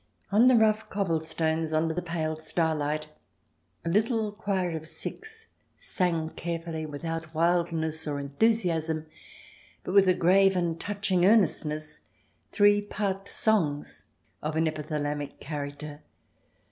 On 0.31 0.47
the 0.47 0.55
rough 0.55 0.89
cobblestones, 0.89 1.71
under 1.71 1.93
the 1.93 2.01
pale 2.01 2.35
star 2.39 2.73
light, 2.73 3.09
a 3.85 3.89
little 3.89 4.31
choir 4.31 4.75
of 4.75 4.87
six 4.87 5.49
sang 5.77 6.29
carefully, 6.31 6.87
without 6.87 7.35
wildness 7.35 8.07
or 8.07 8.19
enthusiasm, 8.19 9.05
but 9.83 9.93
with 9.93 10.07
a 10.07 10.15
grave 10.15 10.55
and 10.55 10.79
touching 10.81 11.23
earnestness, 11.23 11.99
three 12.51 12.81
part 12.81 13.27
songs 13.27 14.05
of 14.41 14.55
an 14.55 14.67
epi 14.67 14.81
thalamic 14.81 15.39
character. 15.39 16.01